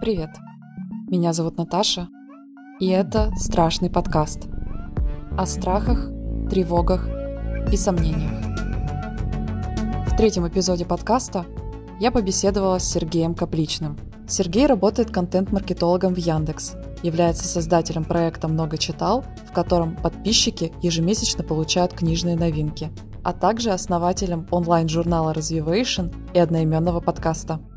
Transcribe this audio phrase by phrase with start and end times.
[0.00, 0.30] Привет,
[1.08, 2.08] меня зовут Наташа,
[2.78, 4.46] и это страшный подкаст
[5.36, 6.08] о страхах,
[6.48, 7.08] тревогах
[7.72, 8.30] и сомнениях.
[10.06, 11.46] В третьем эпизоде подкаста
[11.98, 13.98] я побеседовала с Сергеем Капличным.
[14.28, 21.92] Сергей работает контент-маркетологом в Яндекс, является создателем проекта «Много читал», в котором подписчики ежемесячно получают
[21.92, 22.92] книжные новинки,
[23.24, 27.60] а также основателем онлайн-журнала Развивation и одноименного подкаста–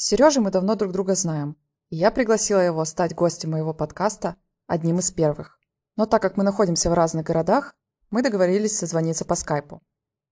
[0.00, 1.58] с Сережей мы давно друг друга знаем,
[1.90, 5.58] и я пригласила его стать гостем моего подкаста одним из первых.
[5.94, 7.74] Но так как мы находимся в разных городах,
[8.08, 9.82] мы договорились созвониться по скайпу.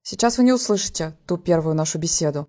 [0.03, 2.49] Сейчас вы не услышите ту первую нашу беседу.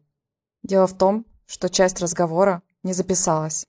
[0.63, 3.65] Дело в том, что часть разговора не записалась.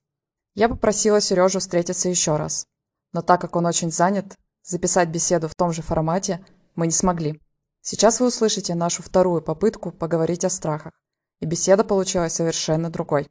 [0.54, 2.68] Я попросила Сережу встретиться еще раз,
[3.12, 7.42] но так как он очень занят, записать беседу в том же формате мы не смогли.
[7.80, 10.92] Сейчас вы услышите нашу вторую попытку поговорить о страхах,
[11.40, 13.28] и беседа получилась совершенно другой.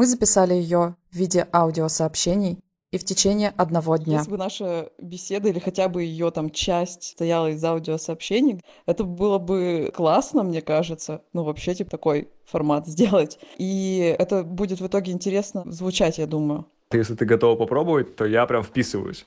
[0.00, 4.20] Мы записали ее в виде аудиосообщений и в течение одного дня.
[4.20, 9.36] Если бы наша беседа или хотя бы ее там часть стояла из аудиосообщений, это было
[9.36, 11.20] бы классно, мне кажется.
[11.34, 13.38] Ну, вообще, типа, такой формат сделать.
[13.58, 16.64] И это будет в итоге интересно звучать, я думаю.
[16.92, 19.26] Если ты готова попробовать, то я прям вписываюсь.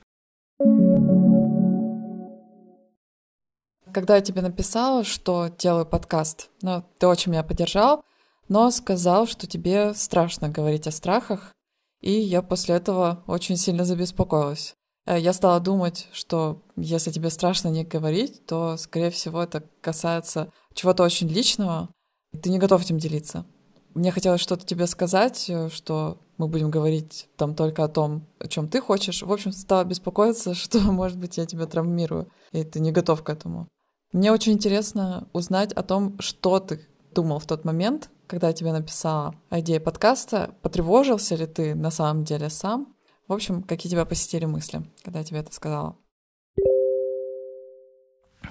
[3.92, 8.02] Когда я тебе написала, что делаю подкаст, ну, ты очень меня поддержал,
[8.48, 11.52] но сказал, что тебе страшно говорить о страхах,
[12.00, 14.74] и я после этого очень сильно забеспокоилась.
[15.06, 20.52] Э, я стала думать, что если тебе страшно не говорить, то, скорее всего, это касается
[20.74, 21.88] чего-то очень личного,
[22.32, 23.46] и ты не готов этим делиться.
[23.94, 28.48] Мне хотелось что-то тебе сказать, э, что мы будем говорить там только о том, о
[28.48, 29.22] чем ты хочешь.
[29.22, 33.30] В общем, стала беспокоиться, что, может быть, я тебя травмирую, и ты не готов к
[33.30, 33.68] этому.
[34.12, 38.72] Мне очень интересно узнать о том, что ты думал в тот момент, когда я тебе
[38.72, 42.94] написала идею подкаста, потревожился ли ты на самом деле сам?
[43.28, 45.96] В общем, какие тебя посетили мысли, когда я тебе это сказала?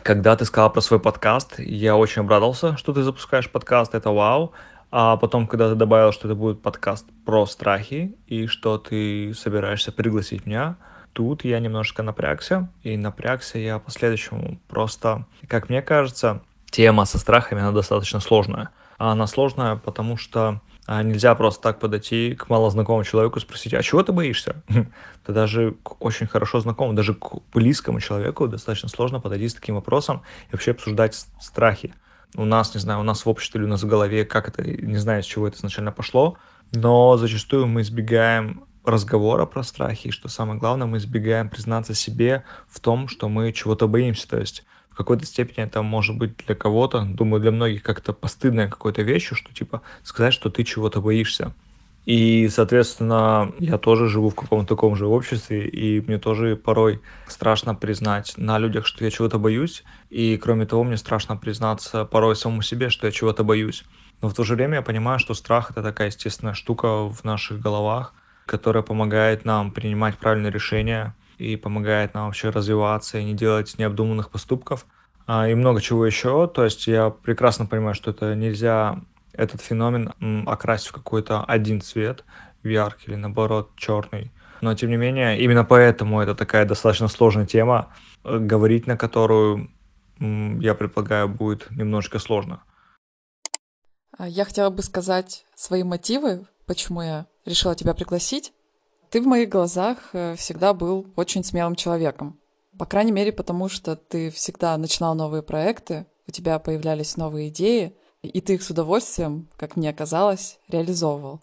[0.02, 4.54] Когда ты сказала про свой подкаст, я очень обрадовался, что ты запускаешь подкаст, это вау.
[4.92, 9.92] А потом, когда ты добавил, что это будет подкаст про страхи и что ты собираешься
[9.92, 10.78] пригласить меня,
[11.14, 12.72] тут я немножко напрягся.
[12.84, 14.60] И напрягся я по-следующему.
[14.68, 16.42] Просто, как мне кажется,
[16.74, 18.72] тема со страхами, она достаточно сложная.
[18.98, 23.74] А она сложная, потому что а, нельзя просто так подойти к малознакомому человеку и спросить,
[23.74, 24.64] а чего ты боишься?
[25.26, 29.76] Ты даже к очень хорошо знакомому, даже к близкому человеку достаточно сложно подойти с таким
[29.76, 31.94] вопросом и вообще обсуждать страхи.
[32.36, 34.64] У нас, не знаю, у нас в обществе или у нас в голове, как это,
[34.64, 36.38] не знаю, с чего это изначально пошло,
[36.72, 42.44] но зачастую мы избегаем разговора про страхи, и что самое главное, мы избегаем признаться себе
[42.68, 44.28] в том, что мы чего-то боимся.
[44.28, 48.70] То есть в какой-то степени это может быть для кого-то, думаю, для многих как-то постыдная
[48.70, 51.54] какой-то вещью, что типа сказать, что ты чего-то боишься.
[52.06, 57.76] И, соответственно, я тоже живу в каком-то таком же обществе, и мне тоже порой страшно
[57.76, 62.62] признать на людях, что я чего-то боюсь, и, кроме того, мне страшно признаться порой самому
[62.62, 63.86] себе, что я чего-то боюсь.
[64.22, 67.60] Но в то же время я понимаю, что страх— это такая естественная штука в наших
[67.62, 68.14] головах,
[68.46, 74.30] которая помогает нам принимать правильные решения, и помогает нам вообще развиваться и не делать необдуманных
[74.30, 74.86] поступков.
[75.26, 76.48] А, и много чего еще.
[76.48, 79.02] То есть я прекрасно понимаю, что это нельзя
[79.34, 82.24] этот феномен окрасить в какой-то один цвет,
[82.64, 84.32] яркий или наоборот черный.
[84.62, 87.94] Но тем не менее, именно поэтому это такая достаточно сложная тема,
[88.24, 89.70] э, говорить на которую,
[90.20, 92.64] я предполагаю, будет немножко сложно.
[94.18, 98.54] А, я хотела бы сказать свои мотивы, почему я решила тебя пригласить.
[99.14, 102.40] Ты в моих глазах э, всегда был очень смелым человеком.
[102.80, 107.96] По крайней мере, потому что ты всегда начинал новые проекты, у тебя появлялись новые идеи,
[108.24, 111.42] и ты их с удовольствием, как мне казалось, реализовывал.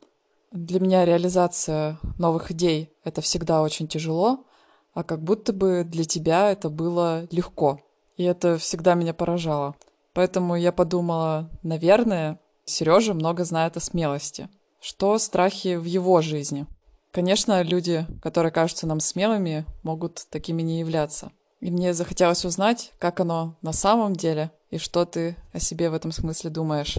[0.51, 4.47] Для меня реализация новых идей— это всегда очень тяжело,
[4.93, 7.79] а как будто бы для тебя это было легко.
[8.17, 9.77] И это всегда меня поражало.
[10.13, 14.49] Поэтому я подумала, наверное, Сережа много знает о смелости.
[14.81, 16.67] Что страхи в его жизни—
[17.13, 21.33] Конечно, люди, которые кажутся нам смелыми, могут такими не являться.
[21.61, 25.95] И мне захотелось узнать, как оно на самом деле, и что ты о себе в
[25.95, 26.99] этом смысле думаешь.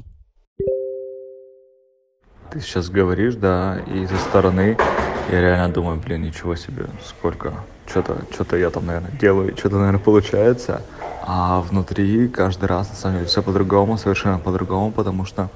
[2.52, 4.78] Ты сейчас говоришь, да, и со стороны
[5.32, 7.54] я реально думаю, блин, ничего себе, сколько,
[7.88, 10.82] что-то что я там, наверное, делаю, что-то, наверное, получается.
[11.22, 15.50] А внутри каждый раз, на самом деле, все по-другому, совершенно по-другому, потому что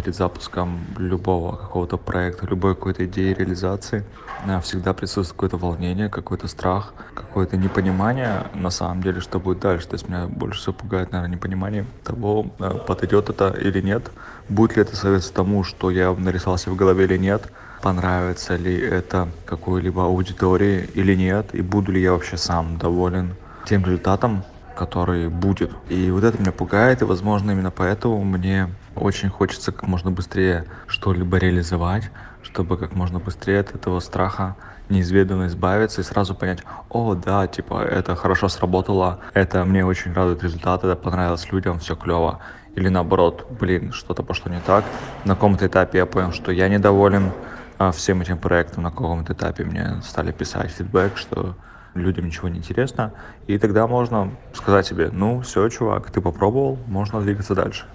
[0.00, 4.02] перед запуском любого какого-то проекта, любой какой-то идеи реализации
[4.46, 9.86] э, всегда присутствует какое-то волнение, какой-то страх, какое-то непонимание на самом деле, что будет дальше.
[9.88, 14.10] То есть меня больше всего пугает, наверное, непонимание того, э, подойдет это или нет,
[14.48, 19.28] будет ли это соответствовать тому, что я нарисовался в голове или нет, понравится ли это
[19.44, 23.34] какой-либо аудитории или нет, и буду ли я вообще сам доволен
[23.66, 24.44] тем результатом,
[24.80, 25.70] который будет.
[25.90, 28.70] И вот это меня пугает, и, возможно, именно поэтому мне
[29.00, 32.10] очень хочется как можно быстрее что-либо реализовать,
[32.42, 34.56] чтобы как можно быстрее от этого страха
[34.88, 40.42] неизведанно избавиться и сразу понять, о, да, типа, это хорошо сработало, это мне очень радует
[40.42, 42.40] результат, это понравилось людям, все клево.
[42.74, 44.84] Или наоборот, блин, что-то пошло не так.
[45.24, 47.32] На каком-то этапе я понял, что я недоволен
[47.78, 51.56] а, всем этим проектом, на каком-то этапе мне стали писать фидбэк, что
[51.94, 53.12] людям ничего не интересно.
[53.46, 57.86] И тогда можно сказать себе, ну, все, чувак, ты попробовал, можно двигаться дальше.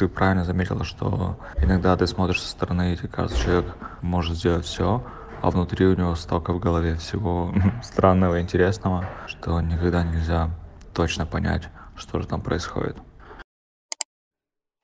[0.00, 4.64] Ты правильно заметила, что иногда ты смотришь со стороны, и тебе кажется, человек может сделать
[4.64, 5.04] все,
[5.42, 7.52] а внутри у него столько в голове всего
[7.82, 10.58] странного интересного, что никогда нельзя
[10.94, 12.96] точно понять, что же там происходит.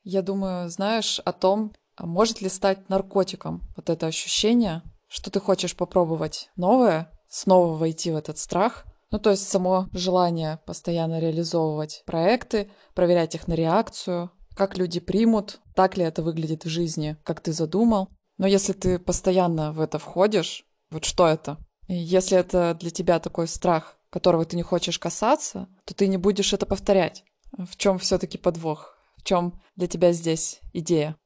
[0.03, 5.75] Я думаю, знаешь о том, может ли стать наркотиком вот это ощущение, что ты хочешь
[5.75, 8.85] попробовать новое, снова войти в этот страх.
[9.11, 15.61] Ну, то есть само желание постоянно реализовывать проекты, проверять их на реакцию, как люди примут,
[15.75, 18.09] так ли это выглядит в жизни, как ты задумал.
[18.39, 21.59] Но если ты постоянно в это входишь, вот что это?
[21.89, 26.17] И если это для тебя такой страх, которого ты не хочешь касаться, то ты не
[26.17, 27.25] будешь это повторять.
[27.53, 28.97] В чем все-таки подвох?
[29.17, 31.17] В чем для тебя здесь идея?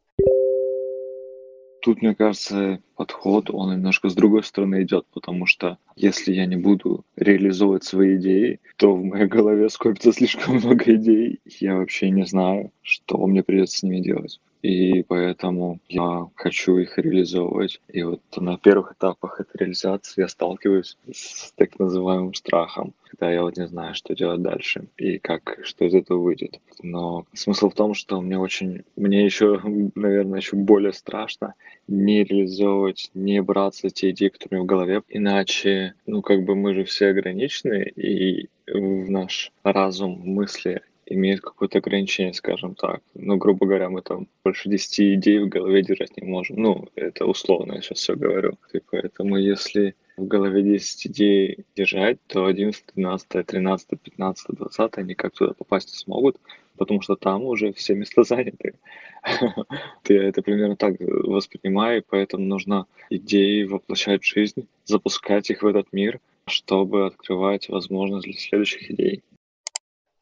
[1.82, 6.56] Тут, мне кажется, подход, он немножко с другой стороны идет, потому что если я не
[6.56, 12.27] буду реализовывать свои идеи, то в моей голове скопится слишком много идей, я вообще не
[12.27, 17.80] знаю, что мне придется с ними делать и поэтому я хочу их реализовывать.
[17.88, 23.42] И вот на первых этапах этой реализации я сталкиваюсь с так называемым страхом, когда я
[23.42, 26.60] вот не знаю, что делать дальше и как, что из этого выйдет.
[26.82, 29.60] Но смысл в том, что мне очень, мне еще,
[29.94, 31.54] наверное, еще более страшно
[31.88, 36.54] не реализовывать, не браться те идеи, которые у меня в голове, иначе, ну, как бы
[36.54, 43.02] мы же все ограничены, и в наш разум, мысли имеет какое-то ограничение, скажем так.
[43.14, 46.56] Ну, грубо говоря, мы там больше 10 идей в голове держать не можем.
[46.56, 48.58] Ну, это условно, я сейчас все говорю.
[48.72, 55.14] И поэтому если в голове 10 идей держать, то 11, 12, 13, 15, 20 они
[55.14, 56.36] как туда попасть не смогут,
[56.76, 58.74] потому что там уже все места заняты.
[60.08, 65.92] Я это примерно так воспринимаю, поэтому нужно идеи воплощать в жизнь, запускать их в этот
[65.92, 69.22] мир, чтобы открывать возможность для следующих идей.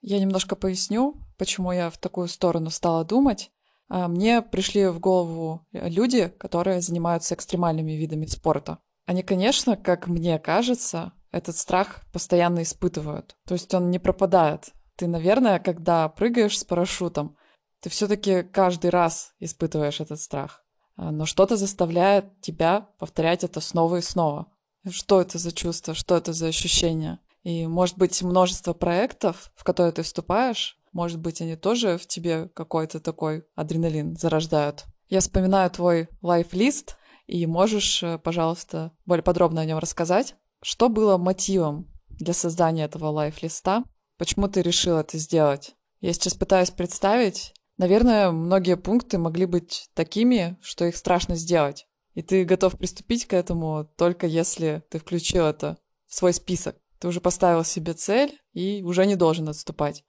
[0.00, 3.50] Я немножко поясню, почему я в такую сторону стала думать.
[3.88, 8.78] А, мне пришли в голову люди, которые занимаются экстремальными видами спорта.
[9.06, 13.36] Они, конечно, как мне кажется, этот страх постоянно испытывают.
[13.46, 14.72] То есть он не пропадает.
[14.96, 17.36] Ты, наверное, когда прыгаешь с парашютом,
[17.80, 20.64] ты все-таки каждый раз испытываешь этот страх.
[20.96, 24.46] А, но что-то заставляет тебя повторять это снова и снова.
[24.88, 27.18] Что это за чувство, что это за ощущение?
[27.42, 32.48] И, может быть, множество проектов, в которые ты вступаешь, может быть, они тоже в тебе
[32.48, 34.84] какой-то такой адреналин зарождают.
[35.08, 36.96] Я вспоминаю твой лайф-лист,
[37.28, 40.34] и можешь, э, пожалуйста, более подробно о нем рассказать.
[40.62, 43.84] Что было мотивом для создания этого лайф-листа?
[44.16, 45.76] Почему ты решил это сделать?
[46.00, 47.54] Я сейчас пытаюсь представить.
[47.76, 51.86] Наверное, многие пункты могли быть такими, что их страшно сделать.
[52.14, 55.76] И ты готов приступить к этому только если ты включил это
[56.06, 56.76] в свой список.
[57.00, 60.04] Ты уже поставил себе цель и уже не должен отступать.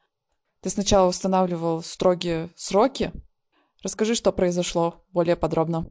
[0.61, 3.11] Ты сначала устанавливал строгие сроки.
[3.83, 5.85] Расскажи, что произошло более подробно.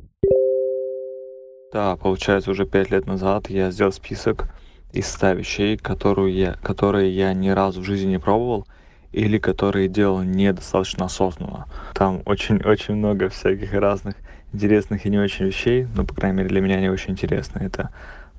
[1.72, 4.48] Да, получается, уже пять лет назад я сделал список
[4.92, 8.66] из 100 вещей, которую я, которые я ни разу в жизни не пробовал
[9.12, 11.66] или которые делал недостаточно осознанно.
[11.94, 14.16] Там очень-очень много всяких разных
[14.52, 17.60] интересных и не очень вещей, но, по крайней мере, для меня они очень интересны.
[17.60, 17.90] Это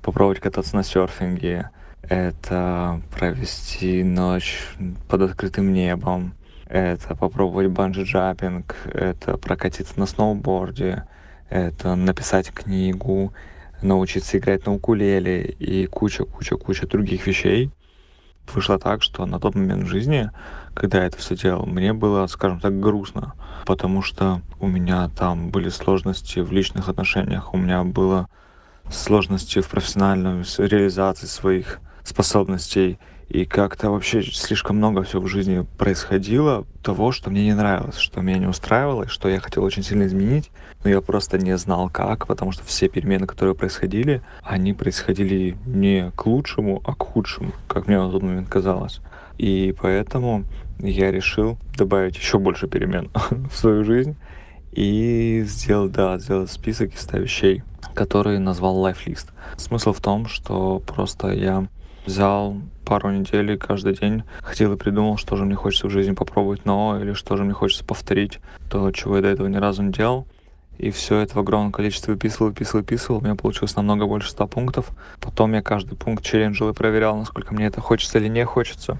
[0.02, 1.70] попробовать кататься на серфинге,
[2.02, 4.58] это провести ночь
[5.08, 6.34] под открытым небом,
[6.66, 11.04] это попробовать банджи-джаппинг, это прокатиться на сноуборде,
[11.48, 13.32] это написать книгу,
[13.82, 17.70] научиться играть на укулеле и куча-куча-куча других вещей.
[18.52, 20.30] Вышло так, что на тот момент в жизни,
[20.74, 23.34] когда я это все делал, мне было, скажем так, грустно,
[23.66, 28.28] потому что у меня там были сложности в личных отношениях, у меня было
[28.90, 31.80] сложности в профессиональной реализации своих
[32.10, 32.98] способностей.
[33.28, 38.20] И как-то вообще слишком много всего в жизни происходило, того, что мне не нравилось, что
[38.20, 40.50] меня не устраивало, что я хотел очень сильно изменить,
[40.82, 46.10] но я просто не знал как, потому что все перемены, которые происходили, они происходили не
[46.16, 49.00] к лучшему, а к худшему, как мне в тот момент казалось.
[49.38, 50.44] И поэтому
[50.80, 54.16] я решил добавить еще больше перемен в свою жизнь
[54.72, 57.62] и сделал, да, сделал список из 100 вещей,
[57.94, 59.28] которые назвал List.
[59.56, 61.68] Смысл в том, что просто я
[62.06, 66.12] взял пару недель и каждый день ходил и придумал, что же мне хочется в жизни
[66.12, 69.82] попробовать новое, или что же мне хочется повторить, то, чего я до этого ни разу
[69.82, 70.26] не делал.
[70.78, 73.18] И все это в огромном количестве выписывал, выписывал, выписывал.
[73.18, 74.90] У меня получилось намного больше 100 пунктов.
[75.20, 78.98] Потом я каждый пункт челленджил и проверял, насколько мне это хочется или не хочется.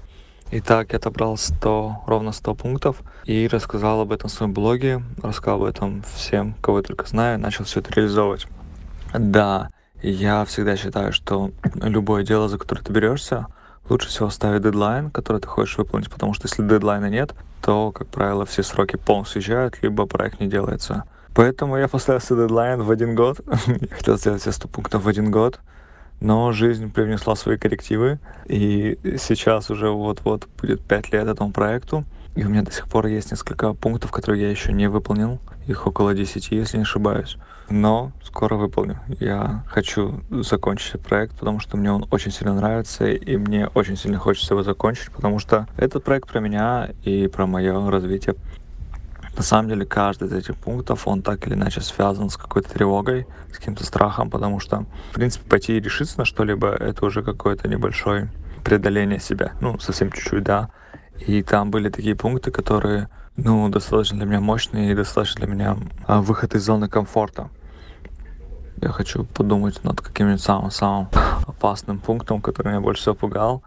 [0.51, 5.63] Итак, я отобрал 100, ровно 100 пунктов и рассказал об этом в своем блоге, рассказал
[5.63, 8.47] об этом всем, кого я только знаю, начал все это реализовывать.
[9.13, 9.69] Да,
[10.01, 13.47] я всегда считаю, что любое дело, за которое ты берешься,
[13.89, 18.07] лучше всего ставить дедлайн, который ты хочешь выполнить, потому что если дедлайна нет, то, как
[18.07, 21.03] правило, все сроки полностью съезжают, либо проект не делается.
[21.33, 23.39] Поэтому я поставил себе дедлайн в один год.
[23.67, 25.59] я хотел сделать все 100 пунктов в один год
[26.21, 32.05] но жизнь привнесла свои коррективы, и сейчас уже вот-вот будет пять лет этому проекту,
[32.35, 35.87] и у меня до сих пор есть несколько пунктов, которые я еще не выполнил, их
[35.87, 37.37] около 10, если не ошибаюсь,
[37.71, 38.99] но скоро выполню.
[39.19, 44.17] Я хочу закончить проект, потому что мне он очень сильно нравится, и мне очень сильно
[44.17, 48.35] хочется его закончить, потому что этот проект про меня и про мое развитие
[49.35, 53.27] на самом деле каждый из этих пунктов, он так или иначе связан с какой-то тревогой,
[53.51, 57.67] с каким-то страхом, потому что, в принципе, пойти и решиться на что-либо, это уже какое-то
[57.67, 58.29] небольшое
[58.63, 60.69] преодоление себя, ну, совсем чуть-чуть, да.
[61.25, 65.77] И там были такие пункты, которые, ну, достаточно для меня мощные и достаточно для меня
[66.05, 67.49] а, выход из зоны комфорта.
[68.81, 71.07] Я хочу подумать над каким-нибудь самым-самым
[71.45, 73.63] опасным пунктом, который меня больше всего пугал.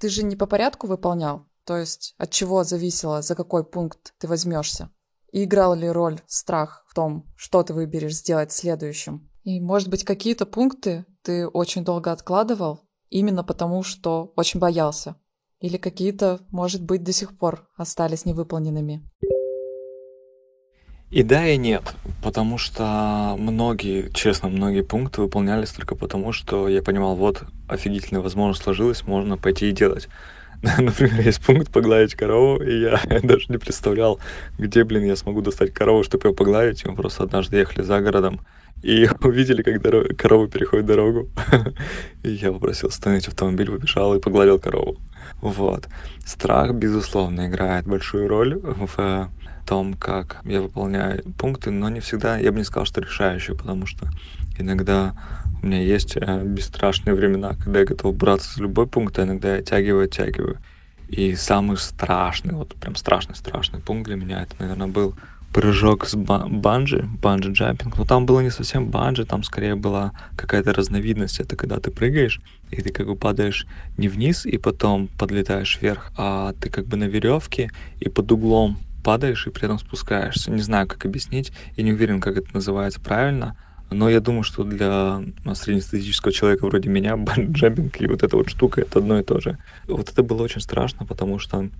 [0.00, 1.46] Ты же не по порядку выполнял?
[1.64, 4.90] То есть от чего зависело, за какой пункт ты возьмешься?
[5.30, 9.30] И играл ли роль страх в том, что ты выберешь сделать следующим?
[9.44, 15.14] И, может быть, какие-то пункты ты очень долго откладывал именно потому, что очень боялся?
[15.60, 19.08] Или какие-то, может быть, до сих пор остались невыполненными?
[21.10, 26.82] И да, и нет, потому что многие, честно, многие пункты выполнялись только потому, что я
[26.82, 30.08] понимал, вот офигительная возможность сложилась, можно пойти и делать.
[30.62, 34.20] Например, есть пункт погладить корову, и я даже не представлял,
[34.58, 36.84] где, блин, я смогу достать корову, чтобы ее погладить.
[36.84, 38.40] И мы просто однажды ехали за городом
[38.82, 40.16] и увидели, как дорог...
[40.16, 41.28] корова переходит дорогу.
[42.22, 44.96] и я попросил остановить автомобиль, побежал и погладил корову.
[45.40, 45.88] Вот.
[46.24, 49.30] Страх, безусловно, играет большую роль в
[49.68, 53.84] том, как я выполняю пункты, но не всегда, я бы не сказал, что решающую, потому
[53.84, 54.08] что
[54.58, 55.14] иногда
[55.62, 59.52] у меня есть э, бесстрашные времена, когда я готов браться за любой пункт, а иногда
[59.52, 60.58] я оттягиваю, оттягиваю.
[61.08, 65.14] И самый страшный, вот прям страшный-страшный пункт для меня, это, наверное, был
[65.52, 67.98] прыжок с банджи, банджи джампинг.
[67.98, 71.40] Но там было не совсем банджи, там скорее была какая-то разновидность.
[71.40, 73.66] Это когда ты прыгаешь, и ты как бы падаешь
[73.98, 77.70] не вниз и потом подлетаешь вверх, а ты как бы на веревке
[78.00, 80.50] и под углом падаешь и при этом спускаешься.
[80.50, 83.56] Не знаю, как объяснить, я не уверен, как это называется правильно,
[83.90, 88.50] но я думаю, что для ну, среднестатистического человека вроде меня банджампинг и вот эта вот
[88.50, 89.56] штука это одно и то же.
[89.86, 91.70] Вот это было очень страшно, потому что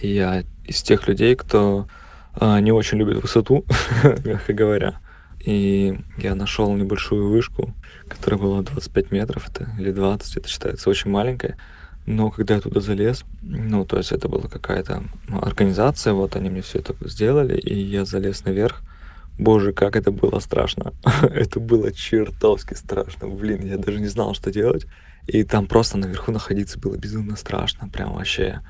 [0.00, 1.86] я из тех людей, кто
[2.34, 3.64] а, не очень любит высоту,
[4.24, 4.98] мягко говоря.
[5.38, 7.72] И я нашел небольшую вышку,
[8.08, 11.56] которая была 25 метров, это, или 20, это считается очень маленькая.
[12.06, 15.04] Но когда я туда залез, ну, то есть это была какая-то
[15.40, 18.82] организация, вот они мне все это сделали, и я залез наверх,
[19.38, 20.92] Боже, как это было страшно.
[21.22, 23.28] это было чертовски страшно.
[23.28, 24.86] Блин, я даже не знал, что делать.
[25.26, 28.60] И там просто наверху находиться было безумно страшно, прям вообще.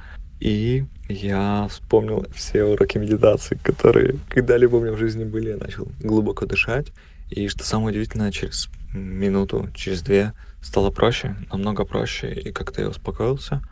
[0.41, 5.51] И я вспомнил все уроки медитации, которые когда-либо у меня в жизни были.
[5.51, 6.89] Я начал глубоко дышать.
[7.33, 12.33] И что самое удивительное, через минуту, через две стало проще, намного проще.
[12.33, 13.63] И как-то я успокоился.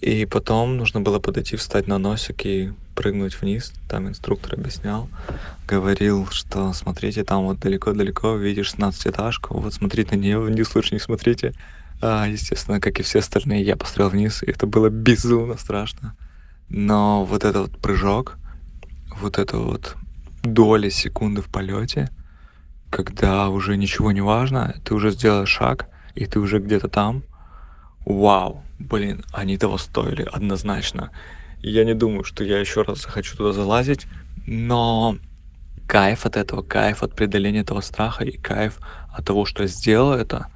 [0.00, 3.72] И потом нужно было подойти, встать на носик и прыгнуть вниз.
[3.88, 5.10] Там инструктор объяснял,
[5.68, 11.00] говорил, что смотрите, там вот далеко-далеко видишь 16-этажку, вот смотрите на нее, вниз лучше не
[11.00, 11.52] смотрите.
[12.00, 16.16] А, естественно, как и все остальные, я посмотрел вниз, и это было безумно страшно.
[16.70, 18.38] Но вот этот вот прыжок,
[19.20, 19.96] вот это вот
[20.42, 22.10] доли секунды в полете,
[22.90, 27.22] когда уже ничего не важно, ты уже сделал шаг, и ты уже где-то там,
[28.04, 31.10] вау, блин, они того стоили однозначно.
[31.62, 34.06] Я не думаю, что я еще раз захочу туда залазить,
[34.46, 35.16] но
[35.86, 38.78] кайф от этого, кайф от преодоления этого страха и кайф
[39.08, 40.48] от того, что я сделал это,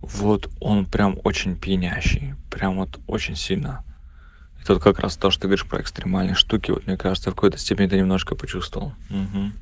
[0.00, 3.84] вот он прям очень пьянящий, прям вот очень сильно.
[4.60, 7.34] И тут как раз то, что ты говоришь про экстремальные штуки, вот мне кажется, в
[7.34, 8.92] какой-то степени ты немножко почувствовал.
[9.10, 9.52] Угу.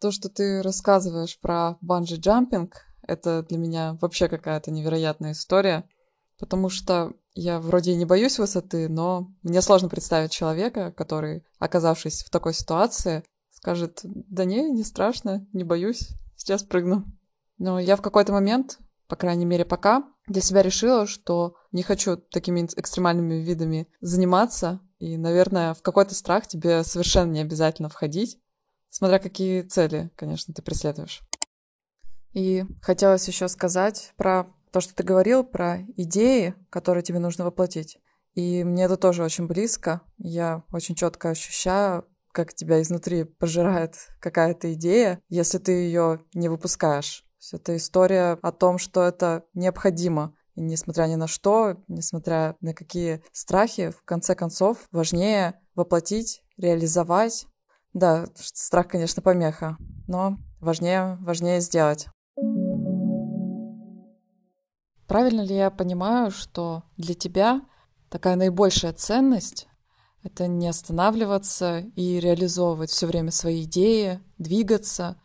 [0.00, 2.72] То, что ты рассказываешь про банджи-джампинг,
[3.06, 5.88] это для меня вообще какая-то невероятная история,
[6.38, 12.22] потому что я вроде и не боюсь высоты, но мне сложно представить человека, который, оказавшись
[12.24, 17.04] в такой ситуации, скажет, да не, не страшно, не боюсь, сейчас прыгну.
[17.58, 22.16] Но я в какой-то момент, по крайней мере пока, для себя решила, что не хочу
[22.16, 28.38] такими экстремальными видами заниматься, и, наверное, в какой-то страх тебе совершенно не обязательно входить,
[28.90, 31.22] смотря какие цели, конечно, ты преследуешь.
[32.32, 37.98] И хотелось еще сказать про то, что ты говорил, про идеи, которые тебе нужно воплотить.
[38.34, 40.02] И мне это тоже очень близко.
[40.18, 47.24] Я очень четко ощущаю, как тебя изнутри пожирает какая-то идея, если ты ее не выпускаешь.
[47.52, 50.34] Это история о том, что это необходимо.
[50.54, 57.46] И несмотря ни на что, несмотря на какие страхи, в конце концов, важнее воплотить, реализовать.
[57.96, 62.08] Да, страх, конечно, помеха, но важнее, важнее сделать.
[65.06, 67.62] Правильно ли я понимаю, что для тебя
[68.10, 69.66] такая наибольшая ценность—
[70.22, 75.18] это не останавливаться и реализовывать все время свои идеи, двигаться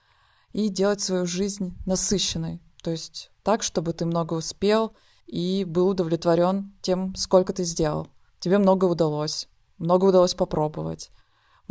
[0.53, 4.95] и делать свою жизнь насыщенной, то есть так, чтобы ты много успел
[5.27, 8.07] и был удовлетворен тем, сколько ты сделал.
[8.39, 11.11] Тебе много удалось, много удалось попробовать.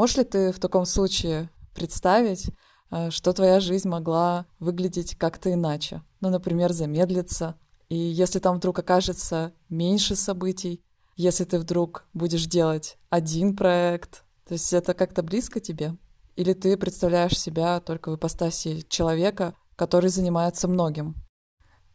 [0.01, 2.49] Можешь ли ты в таком случае представить,
[2.91, 6.03] э, что твоя жизнь могла выглядеть как-то иначе?
[6.23, 7.57] Ну, например, замедлиться,
[7.91, 10.83] и если там вдруг окажется меньше событий,
[11.17, 15.99] если ты вдруг будешь делать один проект, то есть это как-то близко тебе?
[16.35, 21.15] Или ты представляешь себя только в ипостаси человека, который занимается многим?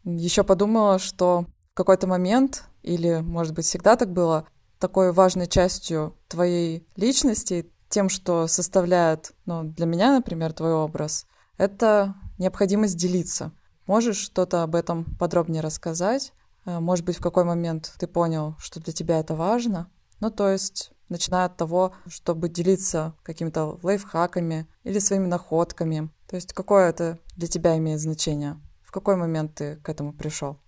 [0.04, 4.46] Еще подумала, что в какой-то момент, или, может быть, всегда так было,
[4.78, 11.26] такой важной частью твоей личности, тем, что составляет, ну, для меня, например, твой образ,
[11.58, 13.52] это необходимость делиться—
[13.86, 16.32] Можешь что-то об этом подробнее рассказать?
[16.64, 19.88] Э, может быть, в какой момент ты понял, что для тебя это важно?
[20.18, 26.10] Ну, то есть, начиная от того, чтобы делиться какими-то лайфхаками или своими находками.
[26.28, 28.60] То есть, какое это для тебя имеет значение?
[28.82, 30.58] В какой момент ты к этому пришел?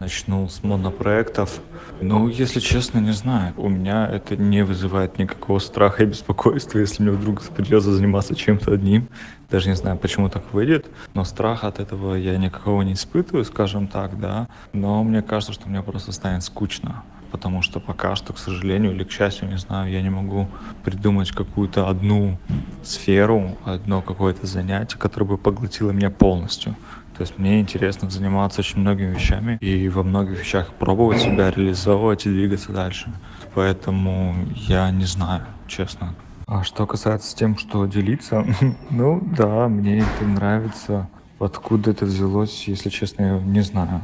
[0.00, 1.60] Начну с монопроектов.
[2.00, 3.52] Ну, если честно, не знаю.
[3.56, 8.74] У меня это не вызывает никакого страха и беспокойства, если мне вдруг придется заниматься чем-то
[8.74, 9.08] одним.
[9.50, 10.86] Даже не знаю, почему так выйдет.
[11.14, 14.46] Но страха от этого я никакого не испытываю, скажем так, да.
[14.72, 19.04] Но мне кажется, что мне просто станет скучно потому что пока что, к сожалению или
[19.04, 20.48] к счастью, не знаю, я не могу
[20.82, 22.38] придумать какую-то одну
[22.82, 26.74] сферу, одно какое-то занятие, которое бы поглотило меня полностью.
[27.18, 32.26] То есть мне интересно заниматься очень многими вещами и во многих вещах пробовать себя реализовывать
[32.26, 33.12] и двигаться дальше.
[33.56, 36.14] Поэтому я не знаю, честно.
[36.46, 38.46] А что касается тем, что делиться,
[38.90, 41.08] ну да, мне это нравится.
[41.40, 44.00] Откуда это взялось, если честно, я не знаю.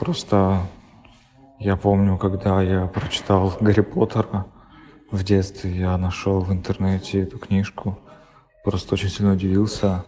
[0.00, 0.60] Просто
[1.60, 4.46] я помню, когда я прочитал Гарри Поттера
[5.12, 7.96] в детстве, я нашел в интернете эту книжку.
[8.64, 10.04] Просто очень сильно удивился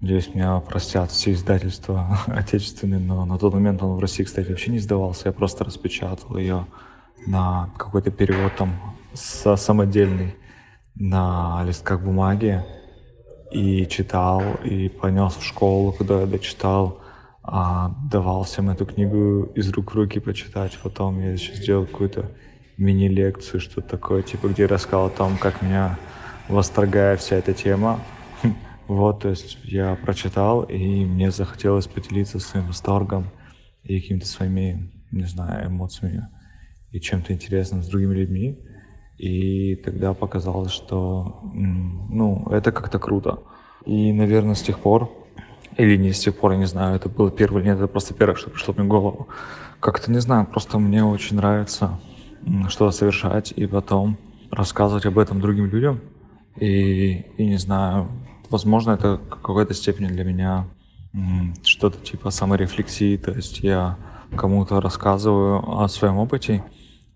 [0.00, 4.70] Надеюсь, меня простят все издательства отечественные, но на тот момент он в России, кстати, вообще
[4.70, 5.28] не издавался.
[5.28, 6.66] Я просто распечатал ее
[7.26, 8.78] на какой-то перевод там
[9.14, 10.36] самодельный
[10.94, 12.64] на листках бумаги
[13.50, 17.00] и читал, и понес в школу, когда я дочитал,
[17.42, 20.78] а, давал всем эту книгу из рук в руки почитать.
[20.80, 22.30] Потом я еще сделал какую-то
[22.76, 25.98] мини-лекцию, что такое, типа, где я рассказал о том, как меня
[26.48, 27.98] восторгает вся эта тема.
[28.88, 33.26] Вот, то есть я прочитал, и мне захотелось поделиться своим восторгом
[33.84, 36.26] и какими-то своими, не знаю, эмоциями
[36.90, 38.58] и чем-то интересным с другими людьми.
[39.18, 43.42] И тогда показалось, что, ну, это как-то круто.
[43.84, 45.10] И, наверное, с тех пор,
[45.76, 48.14] или не с тех пор, я не знаю, это было первое или нет, это просто
[48.14, 49.28] первое, что пришло мне в голову.
[49.80, 52.00] Как-то, не знаю, просто мне очень нравится
[52.68, 54.16] что-то совершать и потом
[54.50, 56.00] рассказывать об этом другим людям.
[56.56, 58.08] И, и не знаю,
[58.50, 60.68] возможно, это в какой-то степени для меня
[61.64, 63.98] что-то типа саморефлексии, то есть я
[64.36, 66.64] кому-то рассказываю о своем опыте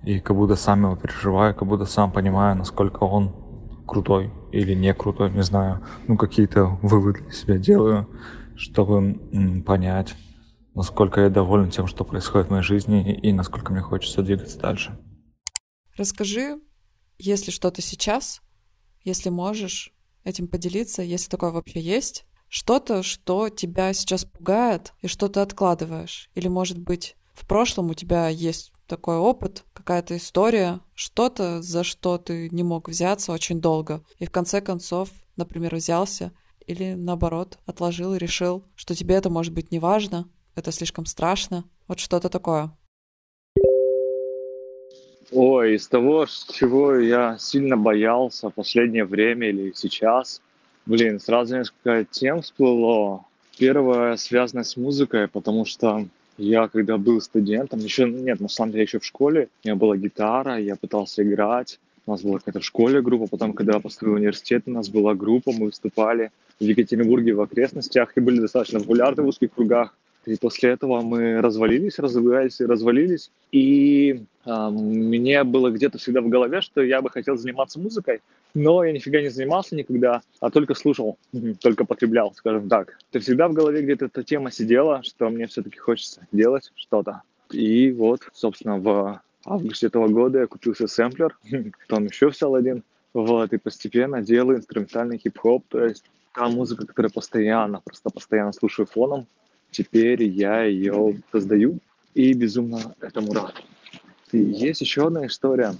[0.02, 3.34] и как будто сам его переживаю, как будто сам понимаю, насколько он
[3.86, 5.84] крутой или не крутой, не знаю.
[6.08, 8.08] Ну, какие-то выводы для себя делаю,
[8.56, 10.14] чтобы понять,
[10.74, 14.98] насколько я доволен тем, что происходит в моей жизни и насколько мне хочется двигаться дальше.
[15.96, 16.58] Расскажи,
[17.18, 18.40] если что-то сейчас,
[19.04, 19.92] если можешь,
[20.24, 22.24] этим поделиться, если такое вообще есть.
[22.48, 26.28] что-то, что тебя сейчас пугает и что ты откладываешь.
[26.34, 32.18] Или, может быть, в прошлом у тебя есть такой опыт, какая-то история, что-то, за что
[32.18, 34.04] ты не мог взяться очень долго.
[34.18, 36.30] И в конце концов, например, взялся
[36.66, 41.64] или наоборот отложил и решил, что тебе это может быть не важно, это слишком страшно.
[41.88, 42.76] Вот что-то такое.
[45.34, 50.42] Ой, из того, чего я сильно боялся в последнее время или сейчас,
[50.84, 53.24] блин, сразу несколько тем всплыло.
[53.56, 58.84] Первое связано с музыкой, потому что я когда был студентом, еще нет, на самом деле
[58.84, 62.64] еще в школе, у меня была гитара, я пытался играть, у нас была какая-то в
[62.64, 66.64] школе группа, потом, когда я поступил в университет, у нас была группа, мы выступали в
[66.64, 69.96] Екатеринбурге в окрестностях и были достаточно популярны в узких кругах.
[70.24, 73.30] И после этого мы развалились, развивались и развалились.
[73.50, 78.20] И э, мне было где-то всегда в голове, что я бы хотел заниматься музыкой,
[78.54, 81.18] но я нифига не занимался никогда, а только слушал,
[81.60, 82.98] только потреблял, скажем так.
[83.10, 87.22] Это всегда в голове где-то эта тема сидела, что мне все-таки хочется делать что-то.
[87.50, 91.36] И вот, собственно, в августе этого года я купился сэмплер,
[91.88, 92.84] потом еще взял один.
[93.12, 96.04] Вот, и постепенно делаю инструментальный хип-хоп, то есть
[96.34, 99.26] та музыка, которую постоянно, просто постоянно слушаю фоном,
[99.72, 101.78] теперь я ее создаю
[102.14, 103.60] и безумно этому рад.
[104.30, 105.74] И есть еще одна история,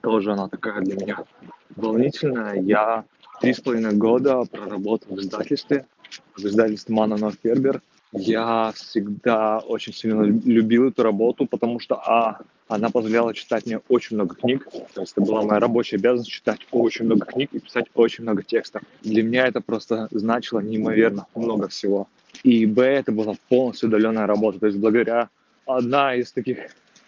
[0.00, 1.24] тоже она такая для меня
[1.76, 2.60] волнительная.
[2.60, 3.04] Я
[3.40, 5.86] три с половиной года проработал в издательстве,
[6.36, 7.80] в издательстве Мананов Фербер.
[8.12, 14.16] Я всегда очень сильно любил эту работу, потому что, а, она позволяла читать мне очень
[14.16, 14.68] много книг.
[14.94, 18.44] То есть это была моя рабочая обязанность читать очень много книг и писать очень много
[18.44, 18.82] текстов.
[19.02, 22.06] Для меня это просто значило неимоверно много всего.
[22.44, 24.60] И Б, это была полностью удаленная работа.
[24.60, 25.28] То есть благодаря
[25.66, 26.58] одна из таких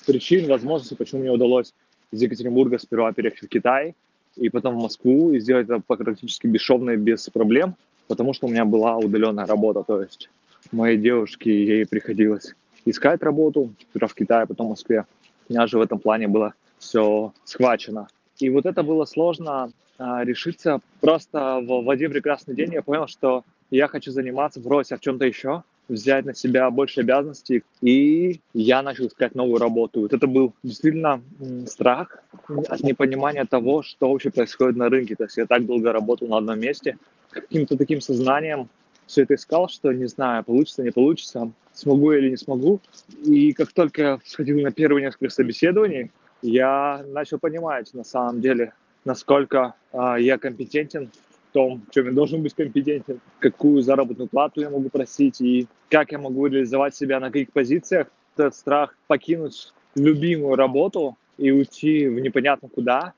[0.05, 1.73] причин, возможностей, почему мне удалось
[2.11, 3.95] из Екатеринбурга сперва переехать в Китай,
[4.35, 7.77] и потом в Москву, и сделать это практически бесшовно и без проблем,
[8.09, 9.85] потому что у меня была удаленная работа.
[9.87, 10.29] То есть
[10.73, 15.05] моей девушке, ей приходилось искать работу, сперва в Китае, потом в Москве.
[15.49, 18.09] Меня же в этом плане было все схвачено.
[18.39, 20.81] И вот это было сложно а, решиться.
[21.01, 25.25] Просто в, в один прекрасный день я понял, что я хочу заниматься, бросить в чем-то
[25.25, 30.01] еще, взять на себя больше обязанностей, и я начал искать новую работу.
[30.01, 31.23] Вот это был действительно
[31.67, 32.23] страх
[32.69, 35.17] от непонимания того, что вообще происходит на рынке.
[35.17, 36.99] То есть я так долго работал на одном месте,
[37.31, 38.69] каким-то таким сознанием
[39.07, 42.81] все это искал, что не знаю, получится, не получится, смогу или не смогу.
[43.25, 46.11] И как только я сходил на первые несколько собеседований,
[46.43, 48.73] я начал понимать на самом деле,
[49.05, 54.61] насколько э, я компетентен в том, в чем я должен быть компетентен, какую заработную плату
[54.61, 58.09] я могу просить и как я могу реализовать себя на каких позициях.
[58.37, 63.13] Этот страх покинуть любимую работу и уйти в непонятно куда,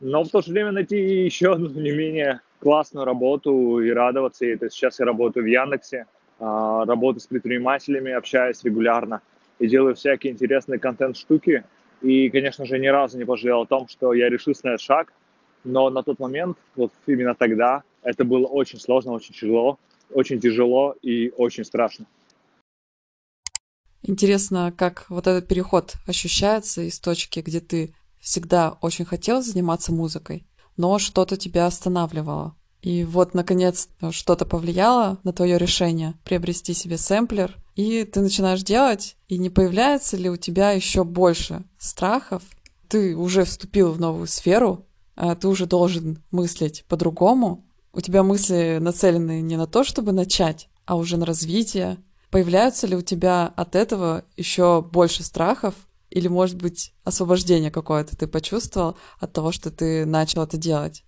[0.00, 4.56] но в то же время найти еще одну не менее классную работу и радоваться ей.
[4.56, 6.06] То есть сейчас я работаю в Яндексе,
[6.38, 9.20] а, работаю с предпринимателями, общаюсь регулярно
[9.58, 11.64] и делаю всякие интересные контент-штуки.
[12.02, 15.12] И, конечно же, ни разу не пожалел о том, что я решился на этот шаг,
[15.64, 19.78] но на тот момент, вот именно тогда, это было очень сложно, очень тяжело,
[20.10, 22.06] очень тяжело и очень страшно.
[24.02, 30.46] Интересно, как вот этот переход ощущается из точки, где ты всегда очень хотел заниматься музыкой,
[30.76, 32.54] но что-то тебя останавливало.
[32.82, 39.16] И вот, наконец, что-то повлияло на твое решение приобрести себе сэмплер, и ты начинаешь делать,
[39.28, 42.42] и не появляется ли у тебя еще больше страхов?
[42.88, 47.66] Ты уже вступил в новую сферу, а ты уже должен мыслить по-другому.
[47.92, 51.98] У тебя мысли нацелены не на то, чтобы начать, а уже на развитие.
[52.30, 55.74] Появляются ли у тебя от этого еще больше страхов,
[56.10, 61.04] или, может быть, освобождение какое-то ты почувствовал от того, что ты начал это делать?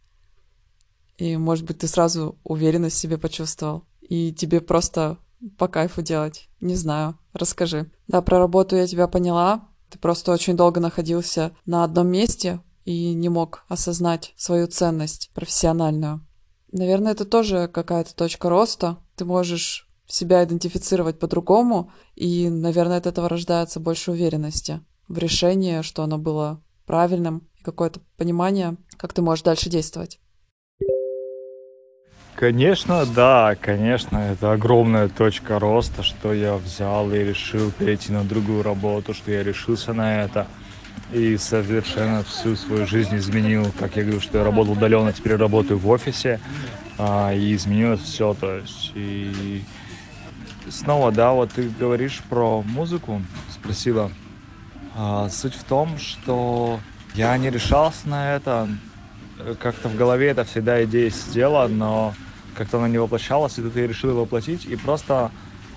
[1.18, 3.84] И, может быть, ты сразу уверенность в себе почувствовал.
[4.00, 5.18] И тебе просто
[5.58, 6.48] по кайфу делать.
[6.60, 7.18] Не знаю.
[7.32, 7.90] Расскажи.
[8.06, 9.68] Да, про работу я тебя поняла.
[9.90, 16.26] Ты просто очень долго находился на одном месте и не мог осознать свою ценность профессиональную.
[16.70, 18.98] Наверное, это тоже какая-то точка роста.
[19.16, 24.80] Ты можешь себя идентифицировать по-другому, и, наверное, от этого рождается больше уверенности
[25.12, 30.18] в решении, что оно было правильным, и какое-то понимание, как ты можешь дальше действовать.
[32.34, 38.62] Конечно, да, конечно, это огромная точка роста, что я взял и решил перейти на другую
[38.62, 40.46] работу, что я решился на это
[41.12, 43.66] и совершенно всю свою жизнь изменил.
[43.78, 46.40] Как я говорю, что я работал удаленно, теперь работаю в офисе,
[46.96, 49.62] а, и изменилось все, то есть и
[50.70, 53.20] снова, да, вот ты говоришь про музыку,
[53.50, 54.31] спросила, а,
[55.30, 56.80] суть в том, что
[57.14, 58.68] я не решался на это.
[59.60, 62.14] Как-то в голове это всегда идея сидела, но
[62.54, 65.30] как-то оно не воплощалось, и тут я решил его воплотить, и просто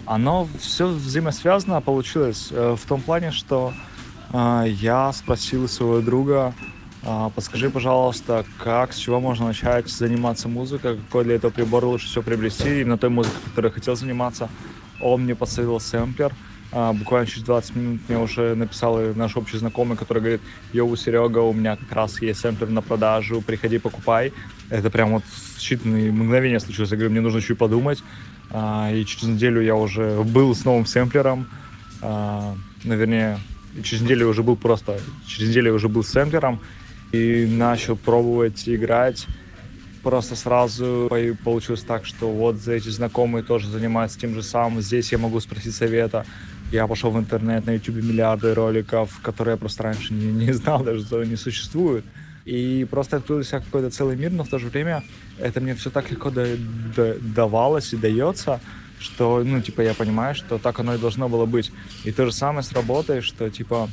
[0.05, 3.73] оно все взаимосвязано получилось э, в том плане, что
[4.31, 6.53] э, я спросил своего друга,
[7.01, 12.07] э, подскажи, пожалуйста, как, с чего можно начать заниматься музыкой, какой для этого прибор лучше
[12.07, 14.49] всего приобрести, именно той музыкой, которой я хотел заниматься.
[15.01, 19.97] Он мне посоветовал сэмплер, а, буквально через 20 минут мне уже написал наш общий знакомый,
[19.97, 20.41] который говорит,
[20.73, 24.33] йоу, Серега, у меня как раз есть сэмплер на продажу, приходи, покупай.
[24.69, 25.23] Это прям вот
[25.57, 26.91] считанные мгновения случилось.
[26.91, 28.03] Я говорю, мне нужно чуть подумать.
[28.51, 31.47] А, и через неделю я уже был с новым сэмплером.
[32.01, 33.39] А, наверное,
[33.83, 36.59] через неделю уже был просто, через неделю уже был с сэмплером
[37.11, 39.27] и начал пробовать играть.
[40.03, 41.09] Просто сразу
[41.43, 44.81] получилось так, что вот эти знакомые тоже занимаются тем же самым.
[44.81, 46.25] Здесь я могу спросить совета.
[46.71, 50.83] Я пошел в интернет, на YouTube миллиарды роликов, которые я просто раньше не, не знал
[50.83, 52.05] даже, что они существуют.
[52.45, 55.03] И просто открылся какой-то целый мир, но в то же время
[55.39, 56.45] это мне все так легко да,
[56.95, 58.59] да, давалось и дается,
[58.99, 61.71] что, ну, типа, я понимаю, что так оно и должно было быть.
[62.03, 63.89] И то же самое с работой, что, типа,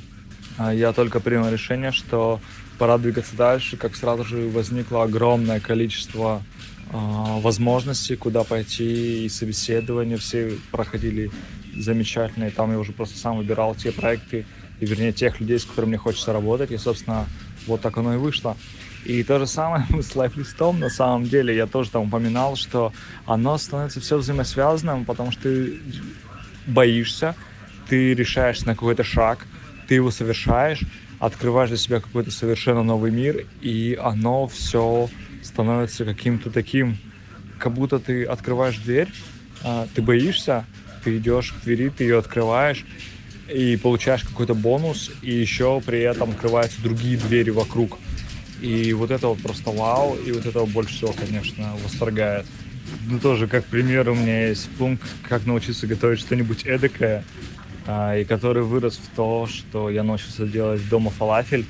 [0.59, 2.41] а, я только принял решение, что
[2.79, 6.43] пора двигаться дальше, как сразу же возникло огромное количество
[6.91, 11.31] э, возможностей, куда пойти, и собеседования все проходили
[11.77, 14.47] замечательно, и там я уже просто сам выбирал те проекты,
[14.81, 17.27] и вернее тех людей, с которыми мне хочется работать, и, собственно,
[17.67, 18.57] вот так оно и вышло.
[19.05, 22.93] И то же самое с лайфлистом, на самом деле, я тоже там упоминал, что
[23.27, 25.81] оно становится все взаимосвязанным, потому что ты
[26.67, 27.35] боишься,
[27.89, 29.47] ты решаешься на какой-то шаг,
[29.89, 30.81] ты его совершаешь,
[31.19, 35.09] открываешь для себя какой-то совершенно новый мир, и оно все
[35.43, 36.99] становится каким-то таким,
[37.59, 39.09] как будто ты открываешь дверь,
[39.65, 40.65] а, ты боишься,
[41.03, 42.85] ты идешь к двери, ты ее открываешь,
[43.53, 47.99] и получаешь какой-то бонус, и еще при этом открываются другие двери вокруг.
[48.61, 52.47] И вот это вот просто вау, и вот этого больше всего, конечно, восторгает.
[53.09, 57.25] Ну, тоже, как пример, у меня есть пункт, как научиться готовить что-нибудь эдакое,
[57.87, 61.67] а, и который вырос в то, что я научился делать дома фалафель,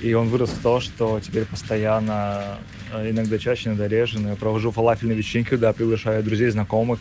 [0.00, 2.58] и он вырос в то, что теперь постоянно,
[2.92, 7.00] а, иногда чаще, иногда реже, но я провожу фалафельные вечеринки, куда приглашаю друзей, знакомых,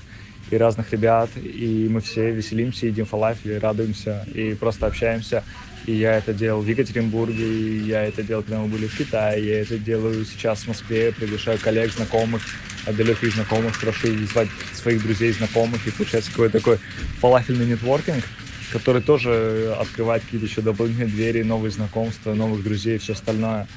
[0.52, 5.44] и разных ребят, и мы все веселимся, едим фалафель, радуемся и просто общаемся.
[5.86, 9.46] И я это делал в Екатеринбурге, и я это делал, когда мы были в Китае,
[9.46, 12.42] я это делаю сейчас в Москве, приглашаю коллег, знакомых,
[12.88, 16.80] далеких знакомых, прошу звать своих друзей, знакомых, и получается какой-то такой
[17.20, 18.24] фалафельный нетворкинг,
[18.72, 23.68] который тоже открывает какие-то еще дополнительные двери, новые знакомства, новых друзей и все остальное.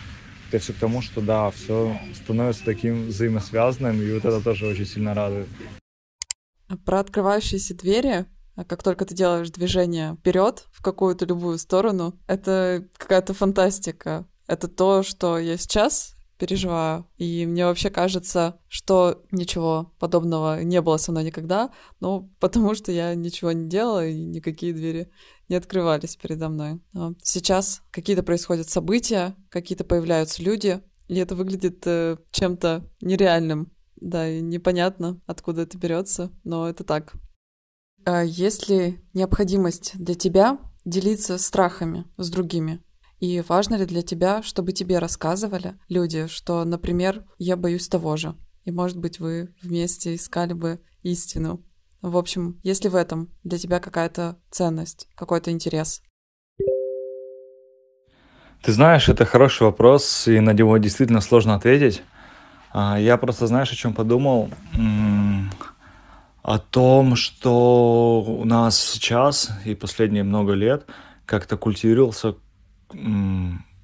[0.50, 4.86] Это все к тому, что да, все становится таким взаимосвязанным, и вот это тоже очень
[4.86, 5.46] сильно радует.
[6.84, 8.26] Про открывающиеся двери,
[8.56, 14.26] а как только ты делаешь движение вперед в какую-то любую сторону, это какая-то фантастика.
[14.46, 17.06] Это то, что я сейчас переживаю.
[17.18, 22.92] И мне вообще кажется, что ничего подобного не было со мной никогда, ну, потому что
[22.92, 25.10] я ничего не делала, и никакие двери
[25.48, 26.80] не открывались передо мной.
[26.92, 33.72] Но сейчас какие-то происходят события, какие-то появляются люди, и это выглядит э, чем-то нереальным.
[34.00, 37.14] Да, и непонятно, откуда это берется, но это так.
[38.04, 42.82] А есть ли необходимость для тебя делиться страхами с другими?
[43.20, 48.36] И важно ли для тебя, чтобы тебе рассказывали люди, что, например, я боюсь того же,
[48.64, 51.64] и, может быть, вы вместе искали бы истину.
[52.00, 56.02] В общем, есть ли в этом для тебя какая-то ценность, какой-то интерес?
[58.62, 62.02] Ты знаешь, это хороший вопрос, и на него действительно сложно ответить.
[62.72, 64.50] А, я просто, знаешь, о чем подумал?
[66.42, 70.86] О том, что у нас сейчас и последние много лет
[71.26, 72.36] как-то культивировался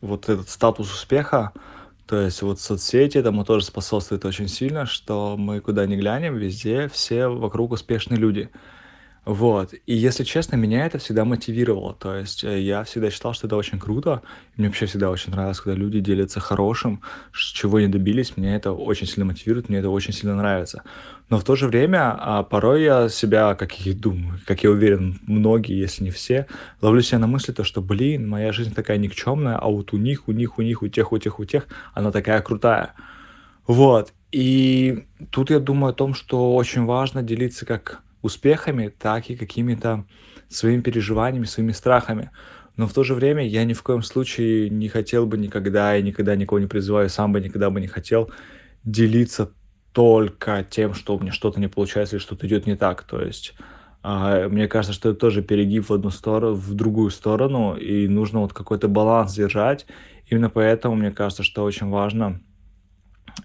[0.00, 1.52] вот этот статус успеха,
[2.06, 6.88] то есть вот соцсети этому тоже способствует очень сильно, что мы куда ни глянем, везде
[6.88, 8.50] все вокруг успешные люди.
[9.24, 9.72] Вот.
[9.86, 11.94] И если честно, меня это всегда мотивировало.
[11.94, 14.20] То есть э, я всегда считал, что это очень круто.
[14.56, 17.00] Мне вообще всегда очень нравилось, когда люди делятся хорошим,
[17.32, 18.36] чего они добились.
[18.36, 20.82] Мне это очень сильно мотивирует, мне это очень сильно нравится.
[21.30, 25.18] Но в то же время а, порой я себя, как я думаю, как я уверен,
[25.26, 26.46] многие, если не все,
[26.82, 30.28] ловлю себя на мысли, то, что, блин, моя жизнь такая никчемная, а вот у них,
[30.28, 32.92] у них, у них, у тех, у тех, у тех, она такая крутая.
[33.66, 34.12] Вот.
[34.32, 40.06] И тут я думаю о том, что очень важно делиться как успехами, так и какими-то
[40.48, 42.30] своими переживаниями, своими страхами.
[42.76, 46.02] Но в то же время я ни в коем случае не хотел бы никогда и
[46.02, 48.30] никогда никого не призываю, сам бы никогда бы не хотел
[48.82, 49.52] делиться
[49.92, 53.02] только тем, что у меня что-то не получается или что-то идет не так.
[53.04, 53.54] То есть
[54.02, 58.40] э, мне кажется, что это тоже перегиб в одну сторону, в другую сторону, и нужно
[58.40, 59.86] вот какой-то баланс держать.
[60.30, 62.40] Именно поэтому мне кажется, что очень важно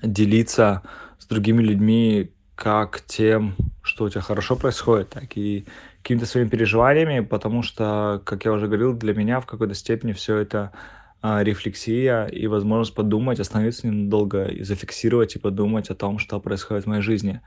[0.02, 0.84] делиться
[1.20, 5.64] с другими людьми как тем, что у тебя хорошо происходит, так и
[6.04, 10.36] какими-то своими переживаниями, потому что, как я уже говорил, для меня в какой-то степени все
[10.36, 10.74] это
[11.22, 16.84] а, рефлексия и возможность подумать, остановиться ненадолго и зафиксировать и подумать о том, что происходит
[16.84, 17.40] в моей жизни.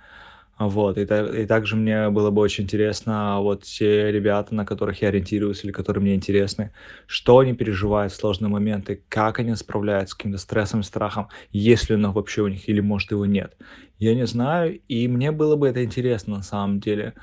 [0.68, 5.08] Вот, и, и также мне было бы очень интересно, вот те ребята, на которых я
[5.08, 6.72] ориентируюсь или которые мне интересны,
[7.06, 11.96] что они переживают в сложные моменты, как они справляются с каким-то стрессом страхом, есть ли
[11.96, 13.56] оно вообще у них или может его нет.
[13.98, 17.14] Я не знаю, и мне было бы это интересно на самом деле.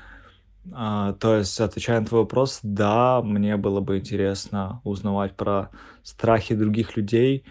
[0.72, 5.70] А, то есть, отвечая на твой вопрос, да, мне было бы интересно узнавать про
[6.02, 7.44] страхи других людей,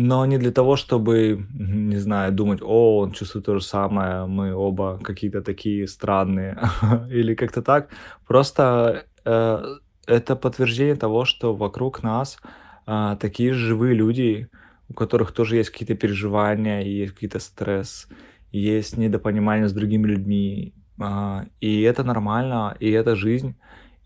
[0.00, 4.54] но не для того, чтобы, не знаю, думать, о, он чувствует то же самое, мы
[4.54, 6.56] оба какие-то такие странные,
[7.10, 7.88] или как-то так.
[8.24, 9.64] Просто э,
[10.06, 12.38] это подтверждение того, что вокруг нас
[12.86, 14.48] э, такие живые люди,
[14.88, 18.06] у которых тоже есть какие-то переживания, есть какие-то стресс,
[18.52, 23.56] есть недопонимание с другими людьми, э, и это нормально, и это жизнь,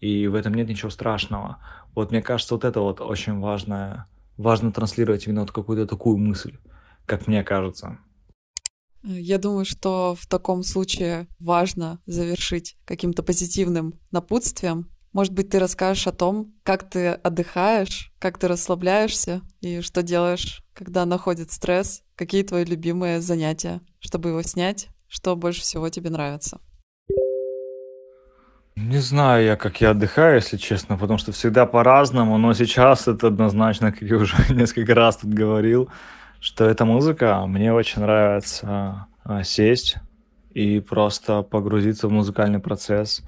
[0.00, 1.58] и в этом нет ничего страшного.
[1.94, 4.06] Вот мне кажется, вот это вот очень важное
[4.42, 6.58] важно транслировать именно вот какую-то такую мысль,
[7.06, 7.98] как мне кажется.
[9.04, 14.90] Я думаю, что в таком случае важно завершить каким-то позитивным напутствием.
[15.12, 20.62] Может быть, ты расскажешь о том, как ты отдыхаешь, как ты расслабляешься и что делаешь,
[20.72, 26.60] когда находит стресс, какие твои любимые занятия, чтобы его снять, что больше всего тебе нравится.
[28.76, 33.26] Не знаю я, как я отдыхаю, если честно, потому что всегда по-разному, но сейчас это
[33.26, 35.90] однозначно, как я уже несколько раз тут говорил,
[36.40, 39.96] что эта музыка, мне очень нравится а, сесть
[40.54, 43.22] и просто погрузиться в музыкальный процесс,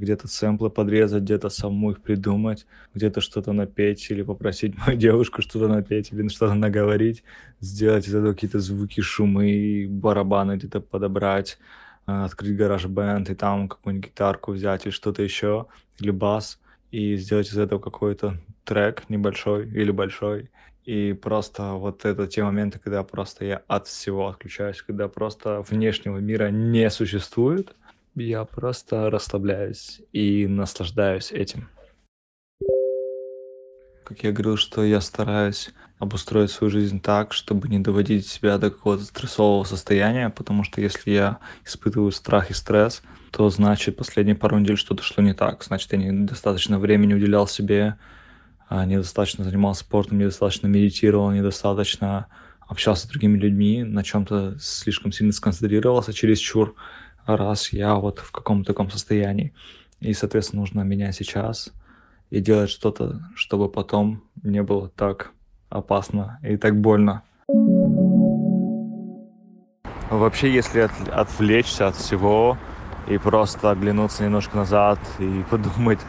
[0.00, 5.68] где-то сэмплы подрезать, где-то саму их придумать, где-то что-то напеть или попросить мою девушку что-то
[5.68, 7.22] напеть или что-то наговорить,
[7.60, 11.58] сделать из этого какие-то звуки, шумы, барабаны где-то подобрать,
[12.06, 15.66] открыть гараж бенд и там какую-нибудь гитарку взять или что-то еще,
[15.98, 16.58] или бас,
[16.90, 20.50] и сделать из этого какой-то трек небольшой или большой.
[20.84, 26.18] И просто вот это те моменты, когда просто я от всего отключаюсь, когда просто внешнего
[26.18, 27.74] мира не существует,
[28.14, 31.68] я просто расслабляюсь и наслаждаюсь этим.
[34.10, 35.70] Как я говорил, что я стараюсь
[36.00, 41.12] обустроить свою жизнь так, чтобы не доводить себя до какого-то стрессового состояния, потому что если
[41.12, 45.62] я испытываю страх и стресс, то значит последние пару недель что-то шло не так.
[45.62, 47.98] Значит, я недостаточно времени уделял себе,
[48.68, 52.26] а, недостаточно занимался спортом, недостаточно медитировал, недостаточно
[52.66, 56.74] общался с другими людьми, на чем-то слишком сильно сконцентрировался чересчур,
[57.26, 59.54] раз я вот в каком-то таком состоянии.
[60.00, 61.72] И, соответственно, нужно меня сейчас
[62.30, 65.32] и делать что-то, чтобы потом не было так
[65.68, 67.22] опасно и так больно.
[70.10, 72.56] Вообще, если от, отвлечься от всего
[73.06, 76.00] и просто оглянуться немножко назад и подумать,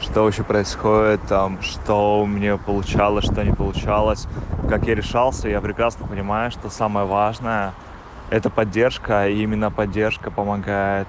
[0.00, 4.26] что вообще происходит, там, что у меня получалось, что не получалось,
[4.68, 7.72] как я решался, я прекрасно понимаю, что самое важное—
[8.30, 11.08] это поддержка, и именно поддержка помогает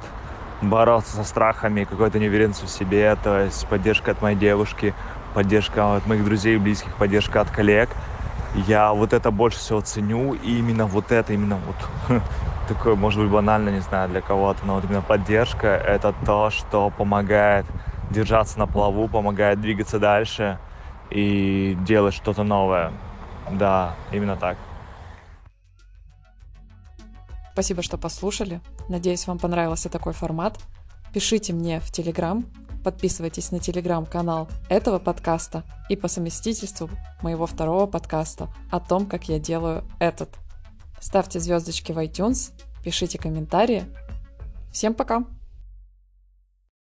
[0.62, 4.94] бороться со страхами, какой-то неуверенностью в себе, то есть поддержка от моей девушки—
[5.38, 7.90] поддержка от моих друзей и близких, поддержка от коллег.
[8.68, 12.22] Я вот это больше всего ценю, и именно вот это, именно вот
[12.68, 16.90] такое, может быть, банально, не знаю, для кого-то, но вот именно поддержка— это то, что
[16.90, 17.68] помогает
[18.10, 20.58] держаться на плаву, помогает двигаться дальше
[21.12, 22.92] и делать что-то новое.
[23.52, 24.58] Да, именно так.
[27.54, 28.60] Спасибо, что послушали.
[28.90, 30.60] Надеюсь, вам понравился такой формат.
[31.14, 32.46] Пишите мне в Телеграм,
[32.88, 36.90] Подписывайтесь на телеграм-канал этого подкаста и по совместительству
[37.22, 40.30] моего второго подкаста о том, как я делаю этот.
[41.02, 42.54] Ставьте звездочки в iTunes,
[42.86, 43.84] пишите комментарии.
[44.72, 45.26] Всем пока!